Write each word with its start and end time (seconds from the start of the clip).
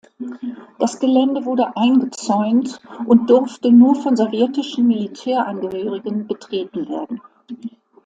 Das 0.79 0.97
Gelände 0.99 1.45
wurde 1.45 1.77
eingezäunt 1.77 2.81
und 3.05 3.29
durfte 3.29 3.71
nur 3.71 3.93
von 3.93 4.17
sowjetischen 4.17 4.87
Militärangehörigen 4.87 6.25
betreten 6.25 6.89
werden. 6.89 7.21